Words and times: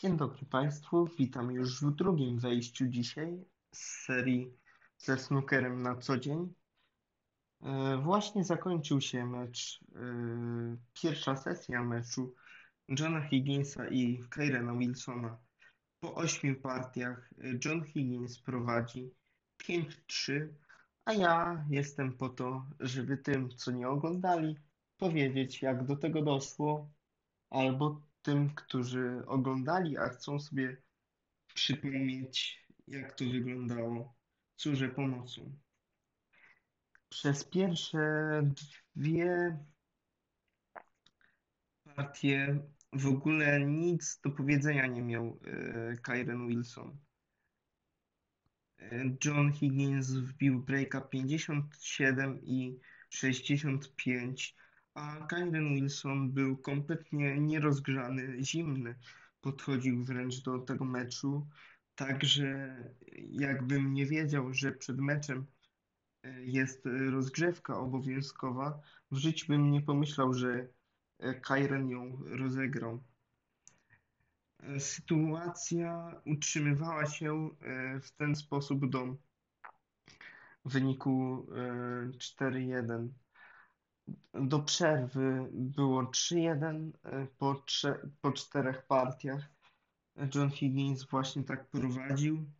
Dzień 0.00 0.16
dobry 0.16 0.46
Państwu, 0.46 1.08
witam 1.18 1.52
już 1.52 1.82
w 1.82 1.90
drugim 1.90 2.38
wejściu 2.38 2.86
dzisiaj 2.86 3.44
z 3.74 4.04
serii 4.04 4.54
ze 4.98 5.18
snookerem 5.18 5.82
na 5.82 5.96
co 5.96 6.18
dzień. 6.18 6.54
E, 7.62 7.96
Właśnie 7.96 8.44
zakończył 8.44 9.00
się 9.00 9.26
mecz, 9.26 9.80
e, 9.94 9.98
pierwsza 11.02 11.36
sesja 11.36 11.82
meczu 11.82 12.34
Johna 12.88 13.28
Higginsa 13.28 13.88
i 13.88 14.24
Kyrena 14.30 14.74
Wilsona. 14.74 15.38
Po 16.00 16.14
ośmiu 16.14 16.60
partiach 16.60 17.32
e, 17.38 17.58
John 17.64 17.84
Higgins 17.84 18.38
prowadzi 18.38 19.10
5-3, 19.62 20.48
a 21.04 21.12
ja 21.12 21.64
jestem 21.70 22.16
po 22.16 22.28
to, 22.28 22.66
żeby 22.80 23.18
tym, 23.18 23.50
co 23.50 23.70
nie 23.70 23.88
oglądali, 23.88 24.56
powiedzieć, 24.96 25.62
jak 25.62 25.86
do 25.86 25.96
tego 25.96 26.22
doszło, 26.22 26.90
albo 27.50 28.09
tym, 28.22 28.54
którzy 28.54 29.22
oglądali, 29.26 29.98
a 29.98 30.08
chcą 30.08 30.40
sobie 30.40 30.76
przypomnieć, 31.54 32.66
jak 32.88 33.14
to 33.14 33.24
wyglądało, 33.24 34.16
służę 34.56 34.88
pomocą. 34.88 35.58
Przez 37.08 37.44
pierwsze 37.44 37.98
dwie 38.96 39.58
partie 41.96 42.60
w 42.92 43.06
ogóle 43.06 43.60
nic 43.60 44.20
do 44.24 44.30
powiedzenia 44.30 44.86
nie 44.86 45.02
miał 45.02 45.40
e, 45.46 45.96
Kyren 45.96 46.48
Wilson. 46.48 46.98
E, 48.78 49.16
John 49.24 49.52
Higgins 49.52 50.10
wbił 50.10 50.62
breaka 50.62 51.00
57 51.00 52.40
i 52.42 52.80
65, 53.10 54.56
a 54.94 55.26
Kyren 55.26 55.74
Wilson 55.74 56.32
był 56.32 56.56
kompletnie 56.56 57.40
nierozgrzany, 57.40 58.44
zimny. 58.44 58.94
Podchodził 59.40 60.04
wręcz 60.04 60.42
do 60.42 60.58
tego 60.58 60.84
meczu, 60.84 61.46
także 61.94 62.76
jakbym 63.30 63.94
nie 63.94 64.06
wiedział, 64.06 64.54
że 64.54 64.72
przed 64.72 64.98
meczem 64.98 65.46
e, 66.22 66.44
jest 66.44 66.88
rozgrzewka 67.10 67.78
obowiązkowa, 67.78 68.80
w 69.10 69.16
życiu 69.16 69.46
bym 69.48 69.70
nie 69.70 69.80
pomyślał, 69.80 70.34
że 70.34 70.68
Kyren 71.42 71.88
ją 71.88 72.22
rozegrał. 72.26 73.02
E, 74.62 74.80
Sytuacja 74.80 76.20
utrzymywała 76.26 77.06
się 77.06 77.50
e, 77.60 78.00
w 78.00 78.12
ten 78.12 78.36
sposób 78.36 78.90
do 78.90 79.16
wyniku 80.64 81.46
e, 81.56 82.18
4-1. 82.18 83.08
Do 84.34 84.60
przerwy 84.60 85.48
było 85.52 86.02
3-1 86.02 86.90
e, 87.02 87.26
po, 87.38 87.64
po 88.20 88.32
czterech 88.32 88.86
partiach. 88.86 89.50
John 90.34 90.50
Higgins 90.50 91.04
właśnie 91.04 91.44
tak 91.44 91.70
prowadził 91.70 92.50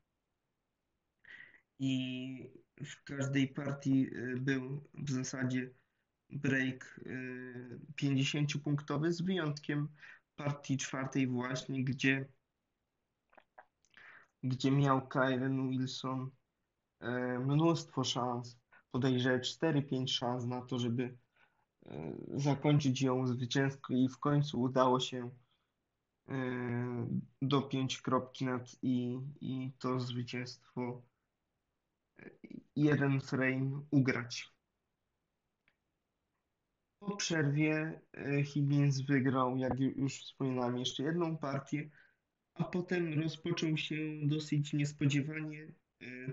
i 1.78 2.50
w 2.84 3.04
każdej 3.04 3.48
partii 3.48 4.06
e, 4.14 4.36
był 4.36 4.84
w 4.94 5.10
zasadzie 5.10 5.70
break 6.30 7.00
50-punktowy 8.02 9.12
z 9.12 9.22
wyjątkiem 9.22 9.88
partii 10.36 10.76
czwartej 10.76 11.26
właśnie, 11.26 11.84
gdzie, 11.84 12.28
gdzie 14.42 14.70
miał 14.70 15.08
Kyren 15.08 15.70
Wilson 15.70 16.30
e, 17.00 17.38
mnóstwo 17.38 18.04
szans, 18.04 18.58
podejrzewam 18.90 19.40
4-5 19.40 20.08
szans 20.08 20.44
na 20.44 20.60
to, 20.60 20.78
żeby 20.78 21.02
e, 21.02 21.16
zakończyć 22.34 23.02
ją 23.02 23.26
zwycięsko 23.26 23.94
i 23.94 24.08
w 24.08 24.18
końcu 24.18 24.60
udało 24.60 25.00
się 25.00 25.30
e, 26.28 26.34
dopiąć 27.42 28.02
kropki 28.02 28.44
nad 28.44 28.76
i 28.82 29.20
i 29.40 29.72
to 29.78 30.00
zwycięstwo 30.00 31.02
jeden 32.76 33.20
frame 33.20 33.82
ugrać. 33.90 34.52
Po 36.98 37.16
przerwie 37.16 38.00
Higgins 38.44 39.00
wygrał, 39.00 39.56
jak 39.56 39.80
już 39.80 40.22
wspominałem, 40.22 40.78
jeszcze 40.78 41.02
jedną 41.02 41.36
partię, 41.36 41.90
a 42.54 42.64
potem 42.64 43.20
rozpoczął 43.20 43.76
się 43.76 43.96
dosyć 44.22 44.72
niespodziewanie 44.72 45.72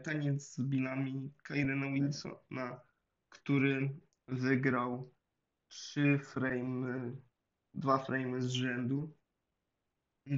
taniec 0.04 0.54
z 0.54 0.62
bilami 0.62 1.32
Kyrena 1.44 1.92
Wilsona, 1.92 2.82
który 3.30 3.90
wygrał 4.28 5.12
trzy 5.68 6.20
frame, 6.20 7.12
dwa 7.74 7.98
frame 7.98 8.42
z 8.42 8.50
rzędu, 8.50 9.14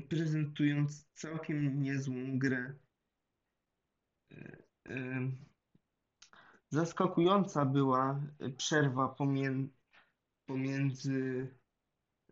prezentując 0.10 1.08
całkiem 1.14 1.82
niezłą 1.82 2.40
grę. 2.40 2.74
E, 4.90 5.32
zaskakująca 6.70 7.66
była 7.66 8.22
przerwa 8.58 9.16
pomiędzy 10.46 11.48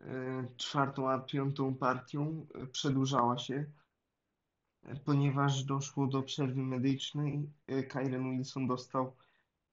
e, 0.00 0.48
czwartą 0.56 1.10
a 1.10 1.18
piątą 1.18 1.74
partią 1.74 2.46
e, 2.54 2.66
przedłużała 2.66 3.38
się, 3.38 3.64
e, 4.82 4.96
ponieważ 4.96 5.64
doszło 5.64 6.06
do 6.06 6.22
przerwy 6.22 6.62
medycznej. 6.62 7.52
Kyren 7.88 8.30
Wilson 8.30 8.66
dostał 8.66 9.16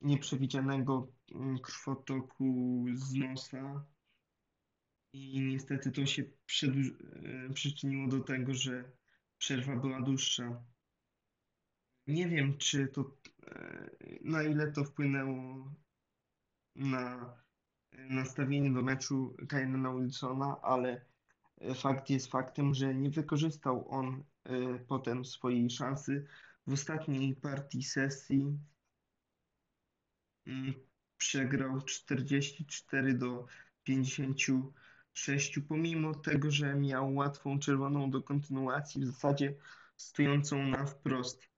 nieprzewidzianego 0.01 1.07
mm, 1.31 1.59
krwotoku 1.59 2.85
z 2.93 3.13
nosa 3.13 3.85
i 5.13 5.41
niestety 5.41 5.91
to 5.91 6.05
się 6.05 6.23
przyczyniło 7.53 8.07
do 8.07 8.19
tego, 8.19 8.53
że 8.53 8.91
przerwa 9.37 9.75
była 9.75 10.01
dłuższa. 10.01 10.63
Nie 12.07 12.29
wiem, 12.29 12.57
czy 12.57 12.87
to, 12.87 13.17
na 14.21 14.43
ile 14.43 14.71
to 14.71 14.83
wpłynęło 14.83 15.71
na 16.75 17.35
nastawienie 18.09 18.73
do 18.73 18.81
meczu 18.81 19.35
Kynena 19.49 19.95
Wilsona, 19.95 20.61
ale 20.61 21.05
fakt 21.75 22.09
jest 22.09 22.31
faktem, 22.31 22.73
że 22.73 22.95
nie 22.95 23.09
wykorzystał 23.09 23.89
on 23.89 24.23
e, 24.43 24.79
potem 24.79 25.25
swojej 25.25 25.69
szansy. 25.69 26.27
W 26.67 26.73
ostatniej 26.73 27.35
partii 27.35 27.83
sesji 27.83 28.59
przegrał 31.17 31.81
44 31.81 33.13
do 33.13 33.47
56, 33.83 35.59
pomimo 35.67 36.15
tego, 36.15 36.51
że 36.51 36.75
miał 36.75 37.15
łatwą 37.15 37.59
czerwoną 37.59 38.11
do 38.11 38.23
kontynuacji, 38.23 39.01
w 39.01 39.05
zasadzie 39.05 39.55
stojącą 39.97 40.67
na 40.67 40.85
wprost. 40.85 41.49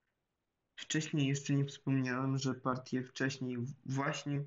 Wcześniej 0.76 1.28
jeszcze 1.28 1.54
nie 1.54 1.66
wspomniałem, 1.66 2.38
że 2.38 2.54
partię 2.54 3.04
wcześniej 3.04 3.58
właśnie 3.86 4.46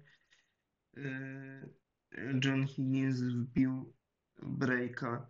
e, 0.97 1.69
John 2.45 2.67
Higgins 2.67 3.21
wbił 3.21 3.93
breaka 4.43 5.27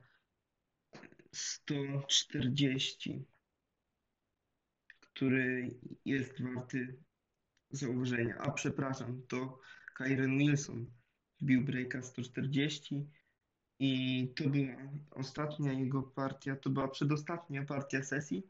140, 1.32 3.24
który 5.00 5.70
jest 6.04 6.42
warty 6.42 6.96
zauważenia. 7.70 8.38
A 8.38 8.50
przepraszam, 8.50 9.22
to 9.28 9.60
Kyren 9.96 10.38
Wilson 10.38 10.86
wbił 11.40 11.64
breaka 11.64 12.02
140 12.02 13.06
i 13.78 14.32
to 14.36 14.50
była 14.50 14.76
ostatnia 15.10 15.72
jego 15.72 16.02
partia, 16.02 16.56
to 16.56 16.70
była 16.70 16.88
przedostatnia 16.88 17.64
partia 17.64 18.02
sesji, 18.02 18.46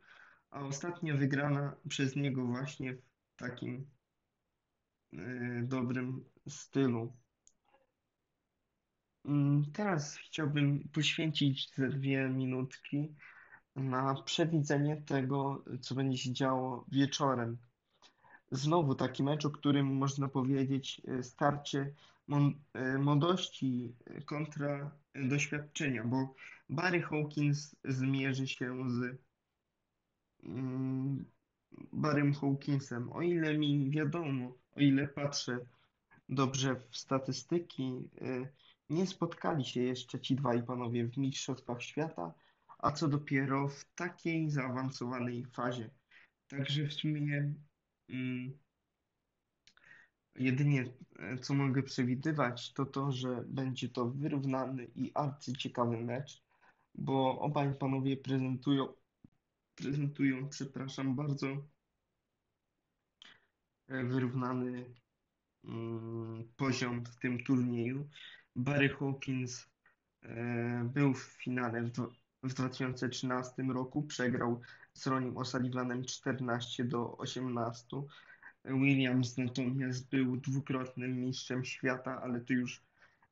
a 0.50 0.60
ostatnia 0.60 1.16
wygrana 1.16 1.76
przez 1.88 2.16
niego 2.16 2.46
właśnie 2.46 2.94
w 2.94 3.36
takim 3.36 3.90
y, 5.12 5.62
dobrym 5.62 6.24
stylu. 6.48 7.16
Mm, 9.24 9.72
Teraz 9.72 10.16
chciałbym 10.16 10.88
poświęcić 10.88 11.74
ze 11.74 11.88
dwie 11.88 12.28
minutki 12.28 13.14
na 13.76 14.22
przewidzenie 14.22 15.02
tego, 15.02 15.64
co 15.80 15.94
będzie 15.94 16.18
się 16.18 16.32
działo 16.32 16.86
wieczorem. 16.92 17.58
Znowu 18.50 18.94
taki 18.94 19.22
mecz, 19.22 19.44
o 19.46 19.50
którym 19.50 19.86
można 19.86 20.28
powiedzieć 20.28 21.02
e, 21.08 21.22
starcie 21.22 21.94
e, 22.74 22.98
młodości 22.98 23.94
kontra 24.26 24.90
doświadczenia, 25.14 26.04
bo 26.04 26.34
Barry 26.68 27.02
Hawkins 27.02 27.76
zmierzy 27.84 28.48
się 28.48 28.90
z 28.90 29.18
mm, 30.42 31.24
Barrym 31.92 32.34
Hawkinsem. 32.34 33.12
O 33.12 33.22
ile 33.22 33.58
mi 33.58 33.90
wiadomo, 33.90 34.54
o 34.76 34.80
ile 34.80 35.08
patrzę 35.08 35.58
dobrze 36.28 36.76
w 36.90 36.96
statystyki, 36.96 38.08
e, 38.20 38.48
nie 38.90 39.06
spotkali 39.06 39.64
się 39.64 39.82
jeszcze 39.82 40.20
ci 40.20 40.36
dwaj 40.36 40.62
panowie 40.62 41.04
w 41.04 41.16
Mistrzostwach 41.16 41.82
Świata, 41.82 42.34
a 42.78 42.92
co 42.92 43.08
dopiero 43.08 43.68
w 43.68 43.84
takiej 43.94 44.50
zaawansowanej 44.50 45.46
fazie. 45.46 45.90
Także 46.48 46.86
w 46.86 46.92
sumie 46.92 47.54
jedynie 50.34 50.84
co 51.42 51.54
mogę 51.54 51.82
przewidywać, 51.82 52.72
to 52.72 52.86
to, 52.86 53.12
że 53.12 53.44
będzie 53.46 53.88
to 53.88 54.10
wyrównany 54.10 54.84
i 54.84 55.10
arcyciekawy 55.14 55.96
mecz. 55.96 56.42
bo 56.94 57.38
obaj 57.38 57.74
panowie 57.74 58.16
prezentują, 58.16 58.88
prezentują, 59.74 60.48
przepraszam, 60.48 61.16
bardzo 61.16 61.46
wyrównany 63.88 64.94
mm, 65.64 66.48
poziom 66.56 67.04
w 67.04 67.16
tym 67.16 67.44
turnieju. 67.44 68.08
Barry 68.56 68.88
Hawkins 68.88 69.70
e, 70.22 70.90
był 70.94 71.14
w 71.14 71.22
finale 71.22 71.90
w 72.42 72.54
2013 72.54 73.62
roku, 73.62 74.02
przegrał 74.02 74.60
z 74.92 75.06
Ronim 75.06 75.34
O'Sullivanem 75.34 76.04
14 76.04 76.84
do 76.84 77.16
18. 77.16 78.02
Williams 78.64 79.38
natomiast 79.38 80.08
był 80.08 80.36
dwukrotnym 80.36 81.20
mistrzem 81.20 81.64
świata, 81.64 82.20
ale 82.22 82.40
to 82.40 82.52
już 82.52 82.82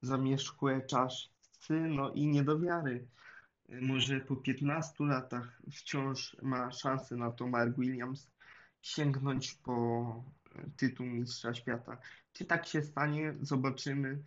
zamierzchłe 0.03 0.81
czasy, 0.83 1.29
no 1.71 2.13
i 2.13 2.27
nie 2.27 2.45
do 2.45 2.61
wiary. 2.61 3.07
Może 3.69 4.21
po 4.21 4.37
15 4.37 5.05
latach 5.05 5.63
wciąż 5.73 6.37
ma 6.43 6.73
szansę 6.73 7.17
na 7.17 7.31
to 7.31 7.47
Mark 7.47 7.77
Williams 7.77 8.31
sięgnąć 8.83 9.55
po 9.55 10.25
tytuł 10.77 11.07
mistrza 11.07 11.55
świata. 11.55 11.99
Czy 12.33 12.45
tak 12.45 12.67
się 12.67 12.83
stanie? 12.83 13.35
Zobaczymy. 13.41 14.23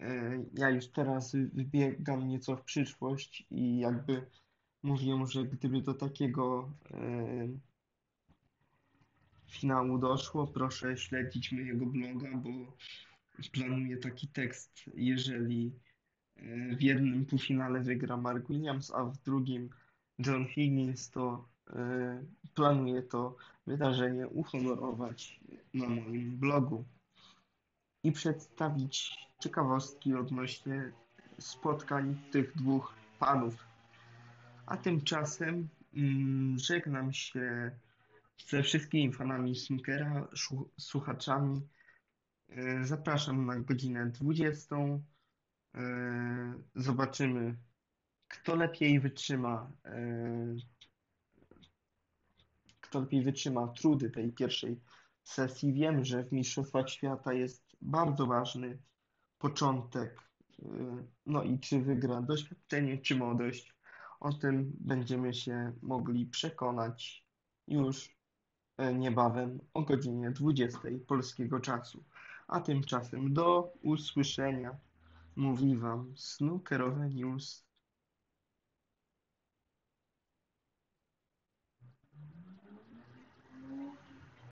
E, 0.00 0.44
Ja 0.54 0.70
już 0.70 0.88
teraz 0.88 1.36
wybiegam 1.52 2.28
nieco 2.28 2.56
w 2.56 2.62
przyszłość 2.62 3.46
i 3.50 3.78
jakby 3.78 4.26
mówię, 4.86 5.26
że 5.26 5.44
gdyby 5.44 5.82
do 5.82 5.94
takiego 5.94 6.70
e, 6.90 7.48
finału 9.48 9.98
doszło, 9.98 10.46
proszę 10.46 10.96
śledzić 10.96 11.52
mojego 11.52 11.86
bloga, 11.86 12.36
bo 12.36 12.50
planuję 13.52 13.96
taki 13.96 14.28
tekst, 14.28 14.90
jeżeli 14.94 15.72
e, 16.36 16.76
w 16.76 16.82
jednym 16.82 17.26
półfinale 17.26 17.80
wygra 17.80 18.16
Mark 18.16 18.48
Williams, 18.48 18.90
a 18.90 19.04
w 19.04 19.22
drugim 19.22 19.70
John 20.18 20.46
Higgins, 20.46 21.10
to 21.10 21.48
e, 21.70 22.24
planuję 22.54 23.02
to 23.02 23.36
wydarzenie 23.66 24.28
uhonorować 24.28 25.40
na 25.74 25.88
moim 25.88 26.36
blogu 26.38 26.84
i 28.02 28.12
przedstawić 28.12 29.26
ciekawostki 29.40 30.14
odnośnie 30.14 30.92
spotkań 31.38 32.16
tych 32.30 32.56
dwóch 32.56 32.94
panów. 33.18 33.75
A 34.66 34.76
tymczasem 34.76 35.68
mm, 35.94 36.58
żegnam 36.58 37.12
się 37.12 37.70
ze 38.48 38.62
wszystkimi 38.62 39.12
fanami 39.12 39.54
szu- 40.34 40.70
słuchaczami. 40.78 41.68
E, 42.48 42.84
Zapraszam 42.84 43.46
na 43.46 43.60
godzinę 43.60 44.06
20. 44.10 44.76
E, 45.74 45.80
Zobaczymy, 46.74 47.56
kto 48.28 48.56
lepiej 48.56 49.00
wytrzyma, 49.00 49.70
e, 49.84 50.56
kto 52.80 53.00
lepiej 53.00 53.22
wytrzyma 53.22 53.68
trudy 53.68 54.10
tej 54.10 54.32
pierwszej 54.32 54.80
sesji. 55.24 55.72
Wiem, 55.72 56.04
że 56.04 56.24
w 56.24 56.32
Mistrzostwach 56.32 56.90
Świata 56.90 57.32
jest 57.32 57.76
bardzo 57.82 58.26
ważny 58.26 58.78
początek. 59.38 60.20
No 61.26 61.42
i 61.42 61.58
czy 61.60 61.80
wygra 61.80 62.22
doświadczenie, 62.22 62.98
czy 62.98 63.16
młodość. 63.16 63.75
O 64.26 64.32
tym 64.32 64.72
będziemy 64.80 65.34
się 65.34 65.72
mogli 65.82 66.26
przekonać 66.26 67.24
już 67.68 68.16
e, 68.76 68.94
niebawem 68.94 69.60
o 69.74 69.82
godzinie 69.82 70.30
20 70.30 70.78
polskiego 71.06 71.60
czasu. 71.60 72.04
A 72.48 72.60
tymczasem 72.60 73.34
do 73.34 73.72
usłyszenia 73.82 74.76
mówi 75.36 75.76
Wam 75.76 76.12
Snookerowe 76.16 77.08
News 77.08 77.65